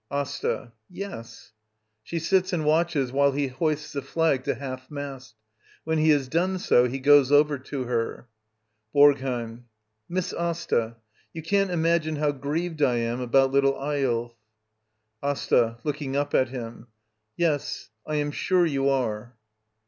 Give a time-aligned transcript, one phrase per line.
[0.09, 0.71] AsTA.
[0.89, 1.51] Yes.
[2.01, 5.35] [She sits and watches while he hoists the flag to half mast
[5.83, 8.27] When he has done so, he goes over to her.]
[8.95, 9.65] BoRGHEiM.
[10.09, 10.95] Miss Asta—
[11.35, 14.33] you can't imagine how grieved I am about little Eyolf.
[15.21, 15.77] Asta.
[15.83, 16.87] [Looking up at him.]
[17.37, 19.37] Yes, I am sure you are.